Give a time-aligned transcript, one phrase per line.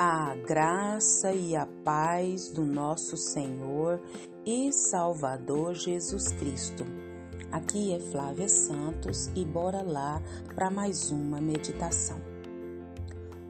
[0.00, 4.00] A graça e a paz do nosso Senhor
[4.46, 6.84] e Salvador Jesus Cristo.
[7.50, 10.22] Aqui é Flávia Santos e bora lá
[10.54, 12.20] para mais uma meditação.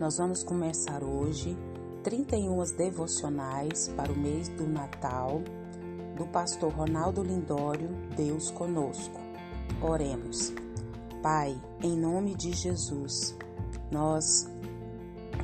[0.00, 1.54] Nós vamos começar hoje
[2.02, 5.42] 31 devocionais para o mês do Natal
[6.16, 9.20] do pastor Ronaldo Lindório, Deus conosco.
[9.82, 10.54] Oremos.
[11.22, 13.36] Pai, em nome de Jesus,
[13.92, 14.48] nós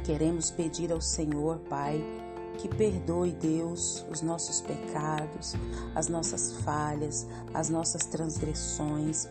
[0.04, 1.98] queremos pedir ao Senhor, Pai,
[2.58, 5.54] que perdoe, Deus, os nossos pecados,
[5.94, 9.26] as nossas falhas, as nossas transgressões.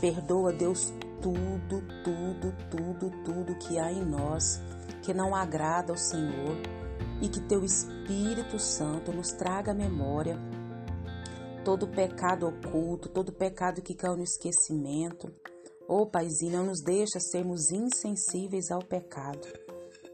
[0.00, 4.60] Perdoa, Deus, tudo, tudo, tudo, tudo que há em nós
[5.02, 6.56] que não agrada ao Senhor
[7.20, 10.38] e que Teu Espírito Santo nos traga a memória
[11.64, 15.32] todo pecado oculto, todo pecado que caiu no esquecimento.
[15.88, 19.46] Ô oh, Paizinho, não nos deixa sermos insensíveis ao pecado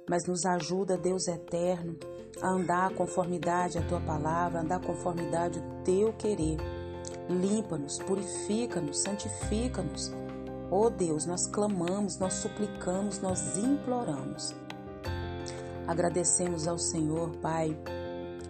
[0.09, 1.97] mas nos ajuda, Deus eterno,
[2.41, 6.57] a andar conformidade à tua palavra, andar conformidade ao teu querer.
[7.29, 10.13] Limpa-nos, purifica-nos, santifica-nos.
[10.71, 14.55] Oh Deus, nós clamamos, nós suplicamos, nós imploramos.
[15.87, 17.77] Agradecemos ao Senhor, Pai,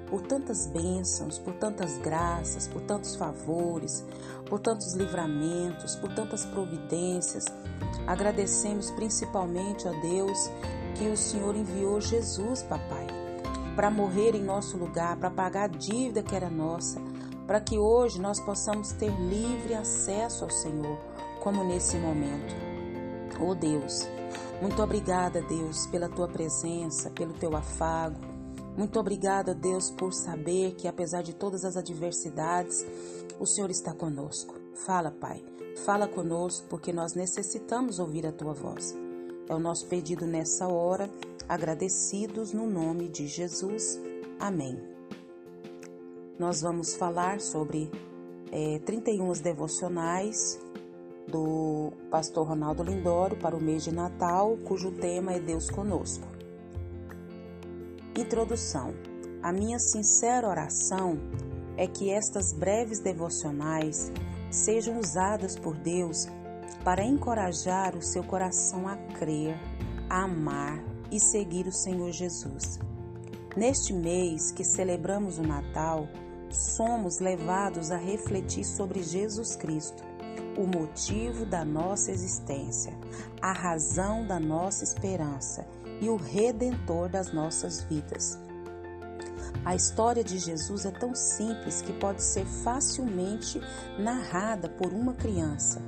[0.09, 4.05] por tantas bênçãos, por tantas graças, por tantos favores,
[4.48, 7.45] por tantos livramentos, por tantas providências.
[8.06, 10.51] Agradecemos principalmente a Deus
[10.97, 13.06] que o Senhor enviou Jesus, papai,
[13.75, 17.00] para morrer em nosso lugar, para pagar a dívida que era nossa,
[17.47, 20.98] para que hoje nós possamos ter livre acesso ao Senhor,
[21.41, 22.55] como nesse momento.
[23.41, 24.08] Oh Deus,
[24.61, 28.19] muito obrigada, Deus, pela tua presença, pelo teu afago.
[28.77, 32.84] Muito obrigada, Deus, por saber que apesar de todas as adversidades,
[33.39, 34.55] o Senhor está conosco.
[34.84, 35.45] Fala, Pai,
[35.84, 38.95] fala conosco, porque nós necessitamos ouvir a tua voz.
[39.49, 41.11] É o nosso pedido nessa hora,
[41.49, 43.99] agradecidos no nome de Jesus.
[44.39, 44.79] Amém.
[46.39, 47.91] Nós vamos falar sobre
[48.53, 50.61] é, 31 devocionais
[51.27, 56.27] do pastor Ronaldo Lindório para o mês de Natal, cujo tema é Deus conosco.
[58.17, 58.95] Introdução.
[59.42, 61.19] A minha sincera oração
[61.77, 64.13] é que estas breves devocionais
[64.51, 66.27] sejam usadas por Deus
[66.84, 69.56] para encorajar o seu coração a crer,
[70.08, 72.78] a amar e seguir o Senhor Jesus.
[73.56, 76.06] Neste mês que celebramos o Natal,
[76.50, 80.02] somos levados a refletir sobre Jesus Cristo,
[80.56, 82.96] o motivo da nossa existência,
[83.40, 85.66] a razão da nossa esperança
[86.00, 88.39] e o redentor das nossas vidas.
[89.64, 93.60] A história de Jesus é tão simples que pode ser facilmente
[93.98, 95.83] narrada por uma criança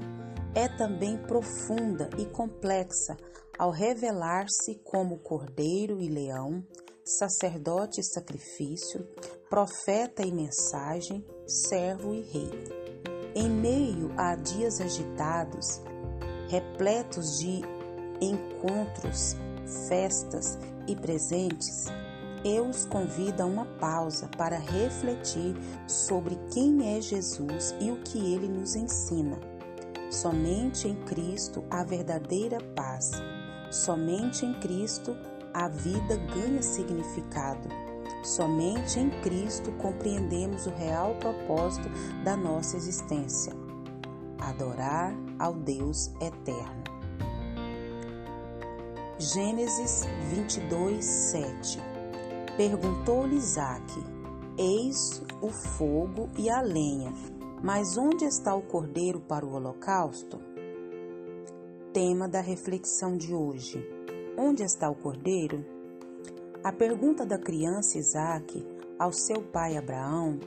[0.55, 3.16] é também profunda e complexa
[3.59, 6.65] ao revelar-se como cordeiro e leão,
[7.05, 9.06] sacerdote e sacrifício,
[9.49, 12.50] profeta e mensagem, servo e rei.
[13.34, 15.81] Em meio a dias agitados,
[16.49, 17.61] repletos de
[18.21, 19.37] encontros,
[19.88, 21.87] festas e presentes,
[22.44, 25.55] eu os convido a uma pausa para refletir
[25.87, 29.50] sobre quem é Jesus e o que ele nos ensina
[30.10, 33.12] Somente em Cristo a verdadeira paz.
[33.71, 35.16] Somente em Cristo
[35.54, 37.69] a vida ganha significado.
[38.25, 41.88] Somente em Cristo compreendemos o real propósito
[42.25, 43.53] da nossa existência:
[44.41, 46.81] adorar ao Deus eterno.
[49.16, 51.91] Gênesis 22, 7
[52.56, 53.84] Perguntou-lhe Isaac:
[54.59, 57.12] Eis o fogo e a lenha,
[57.62, 60.41] mas onde está o cordeiro para o holocausto?
[61.93, 63.87] Tema da reflexão de hoje:
[64.37, 65.65] Onde está o cordeiro?
[66.65, 68.66] A pergunta da criança Isaac
[68.99, 70.38] ao seu pai Abraão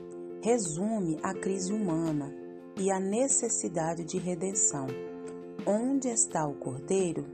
[0.42, 2.34] resume a crise humana
[2.78, 4.88] e a necessidade de redenção.
[5.66, 7.26] Onde está o cordeiro?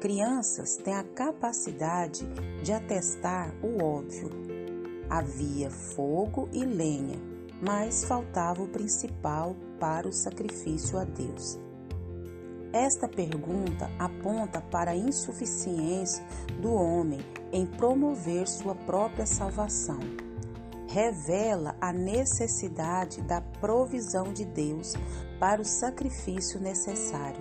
[0.00, 2.26] Crianças têm a capacidade
[2.62, 4.30] de atestar o óbvio.
[5.08, 11.58] Havia fogo e lenha mas faltava o principal para o sacrifício a Deus.
[12.72, 16.22] Esta pergunta aponta para a insuficiência
[16.60, 17.20] do homem
[17.50, 19.98] em promover sua própria salvação.
[20.86, 24.94] Revela a necessidade da provisão de Deus
[25.40, 27.40] para o sacrifício necessário.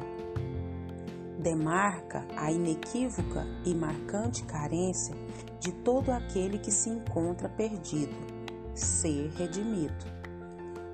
[1.39, 5.15] Demarca a inequívoca e marcante carência
[5.59, 8.36] de todo aquele que se encontra perdido
[8.79, 10.05] ser redimido.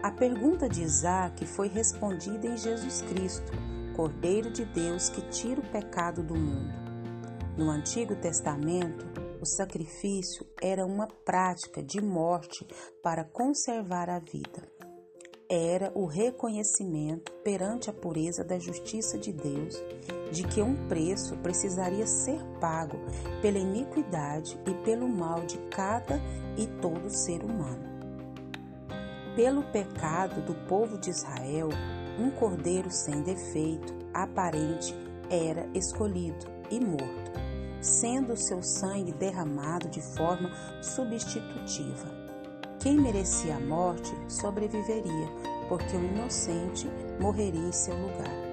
[0.02, 3.52] A pergunta de Isaac foi respondida em Jesus Cristo,
[3.96, 6.74] Cordeiro de Deus que tira o pecado do mundo.
[7.58, 9.06] No Antigo Testamento,
[9.44, 12.66] O sacrifício era uma prática de morte
[13.04, 14.73] para conservar a vida.
[15.56, 19.80] Era o reconhecimento perante a pureza da justiça de Deus
[20.32, 22.98] de que um preço precisaria ser pago
[23.40, 26.20] pela iniquidade e pelo mal de cada
[26.58, 27.84] e todo ser humano.
[29.36, 31.70] Pelo pecado do povo de Israel,
[32.18, 34.96] um cordeiro sem defeito, aparente,
[35.30, 37.32] era escolhido e morto,
[37.80, 40.50] sendo seu sangue derramado de forma
[40.82, 42.23] substitutiva.
[42.84, 45.30] Quem merecia a morte sobreviveria,
[45.70, 46.86] porque o inocente
[47.18, 48.44] morreria em seu lugar.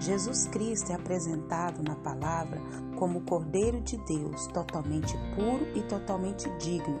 [0.00, 2.60] Jesus Cristo é apresentado na palavra
[2.98, 7.00] como o Cordeiro de Deus, totalmente puro e totalmente digno,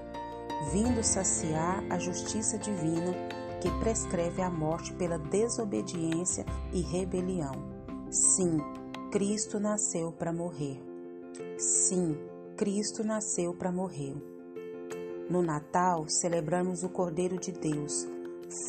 [0.72, 3.12] vindo saciar a justiça divina
[3.60, 7.54] que prescreve a morte pela desobediência e rebelião.
[8.08, 8.58] Sim,
[9.10, 10.80] Cristo nasceu para morrer.
[11.58, 12.16] Sim,
[12.56, 14.14] Cristo nasceu para morrer.
[15.32, 18.06] No Natal, celebramos o Cordeiro de Deus,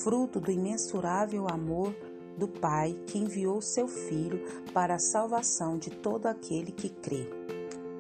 [0.02, 1.94] fruto do imensurável amor
[2.38, 4.42] do Pai que enviou seu Filho
[4.74, 7.28] para a salvação de todo aquele que crê.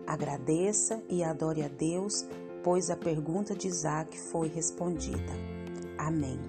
[0.07, 2.25] Agradeça e adore a Deus,
[2.63, 5.33] pois a pergunta de Isaac foi respondida.
[5.97, 6.39] Amém.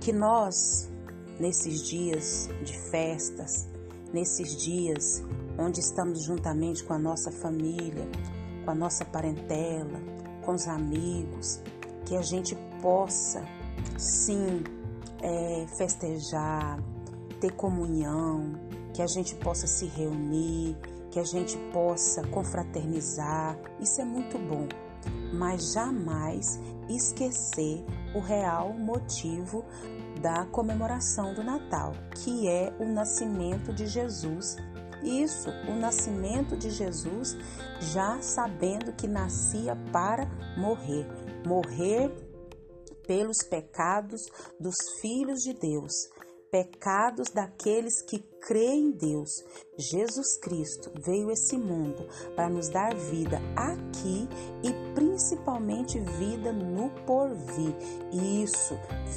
[0.00, 0.90] Que nós,
[1.38, 3.68] nesses dias de festas,
[4.12, 5.22] nesses dias
[5.56, 8.08] onde estamos juntamente com a nossa família,
[8.64, 11.60] com a nossa parentela, com os amigos,
[12.04, 13.44] que a gente possa,
[13.98, 14.62] sim,
[15.20, 16.78] é, festejar,
[17.40, 18.52] ter comunhão,
[18.92, 20.76] que a gente possa se reunir,
[21.10, 23.58] que a gente possa confraternizar.
[23.80, 24.68] Isso é muito bom,
[25.32, 29.64] mas jamais esquecer o real motivo
[30.20, 31.92] da comemoração do Natal,
[32.22, 34.56] que é o nascimento de Jesus.
[35.04, 37.36] Isso, o nascimento de Jesus,
[37.80, 41.06] já sabendo que nascia para morrer,
[41.46, 42.10] morrer
[43.06, 44.22] pelos pecados
[44.58, 45.92] dos filhos de Deus,
[46.50, 49.30] pecados daqueles que creem em Deus.
[49.76, 54.28] Jesus Cristo veio esse mundo para nos dar vida aqui
[54.62, 57.74] e principalmente vida no porvir.
[58.42, 58.74] Isso,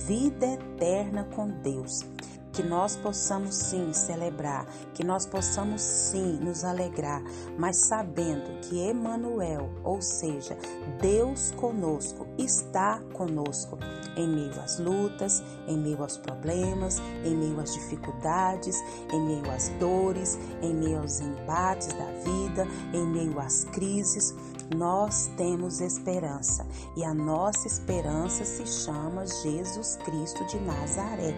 [0.07, 2.16] vida eterna com Deus
[2.57, 4.65] que nós possamos sim celebrar,
[4.95, 7.21] que nós possamos sim nos alegrar,
[7.55, 10.57] mas sabendo que Emmanuel, ou seja,
[10.99, 13.77] Deus conosco, está conosco
[14.15, 18.83] em meio às lutas, em meio aos problemas, em meio às dificuldades,
[19.13, 24.33] em meio às dores, em meio aos embates da vida, em meio às crises.
[24.75, 26.65] Nós temos esperança
[26.95, 31.35] e a nossa esperança se chama Jesus Cristo de Nazaré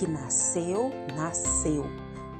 [0.00, 1.84] que nasceu, nasceu,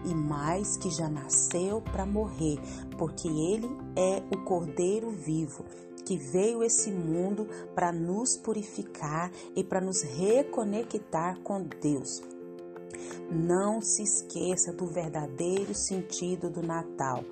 [0.07, 2.59] e mais que já nasceu para morrer,
[2.97, 5.67] porque ele é o Cordeiro vivo
[6.07, 12.23] que veio esse mundo para nos purificar e para nos reconectar com Deus.
[13.31, 17.23] Não se esqueça do verdadeiro sentido do Natal.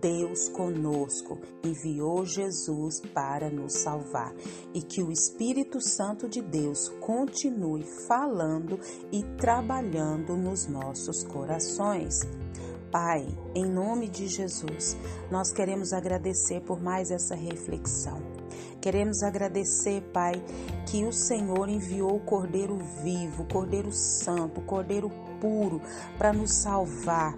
[0.00, 4.34] Deus conosco enviou Jesus para nos salvar
[4.74, 8.78] e que o Espírito Santo de Deus continue falando
[9.10, 12.20] e trabalhando nos nossos corações.
[12.90, 14.96] Pai, em nome de Jesus,
[15.30, 18.20] nós queremos agradecer por mais essa reflexão.
[18.80, 20.32] Queremos agradecer, Pai,
[20.90, 25.80] que o Senhor enviou o Cordeiro vivo, o Cordeiro Santo, o Cordeiro puro
[26.16, 27.34] para nos salvar.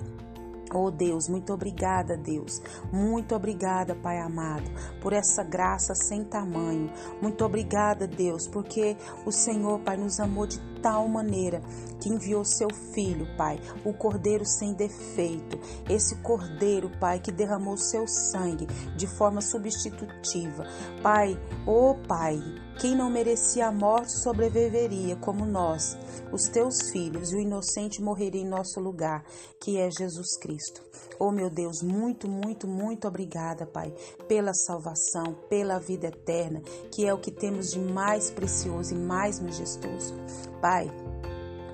[0.73, 2.62] Oh Deus, muito obrigada, Deus.
[2.92, 6.92] Muito obrigada, Pai amado, por essa graça sem tamanho.
[7.21, 11.63] Muito obrigada, Deus, porque o Senhor, Pai, nos amou de tal maneira
[12.01, 15.59] que enviou seu filho, Pai, o cordeiro sem defeito,
[15.89, 20.65] esse cordeiro, Pai, que derramou seu sangue de forma substitutiva.
[21.03, 22.39] Pai, oh Pai,
[22.81, 25.99] quem não merecia a morte sobreviveria como nós,
[26.33, 29.23] os teus filhos, e o inocente morreria em nosso lugar,
[29.61, 30.83] que é Jesus Cristo.
[31.19, 33.93] Oh meu Deus, muito, muito, muito obrigada, Pai,
[34.27, 39.39] pela salvação, pela vida eterna, que é o que temos de mais precioso e mais
[39.39, 40.15] majestoso.
[40.63, 40.70] Pai,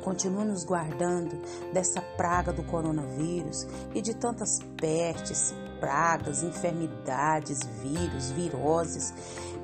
[0.06, 1.36] continua nos guardando
[1.72, 9.12] dessa praga do coronavírus e de tantas pestes, pragas, enfermidades, vírus, viroses,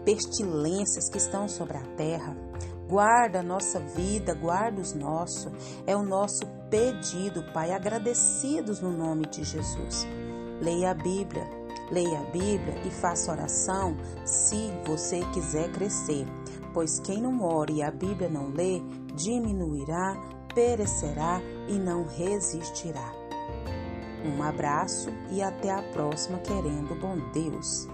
[0.04, 2.36] pestilências que estão sobre a terra.
[2.88, 5.50] Guarda a nossa vida, guarda os nossos.
[5.86, 10.06] É o nosso pedido, Pai, agradecidos no nome de Jesus.
[10.60, 11.48] Leia a Bíblia,
[11.90, 16.26] leia a Bíblia e faça oração se você quiser crescer,
[16.72, 18.80] Pois quem não ore e a Bíblia não lê,
[19.14, 20.16] diminuirá,
[20.54, 23.12] perecerá e não resistirá.
[24.24, 27.88] Um abraço e até a próxima, querendo bom Deus.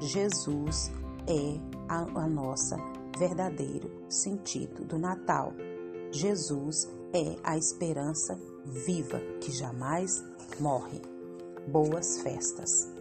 [0.00, 0.90] Jesus
[1.26, 2.76] é a, a nossa
[3.18, 5.52] verdadeiro sentido do Natal.
[6.10, 10.24] Jesus é a esperança viva que jamais
[10.58, 11.00] morre.
[11.68, 12.99] Boas festas.